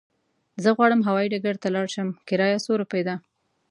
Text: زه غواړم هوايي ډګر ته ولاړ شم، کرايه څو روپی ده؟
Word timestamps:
زه 0.63 0.69
غواړم 0.77 1.01
هوايي 1.07 1.31
ډګر 1.33 1.55
ته 1.61 1.67
ولاړ 1.69 1.87
شم، 1.93 2.09
کرايه 2.27 2.59
څو 2.65 2.71
روپی 2.81 3.01
ده؟ 3.07 3.15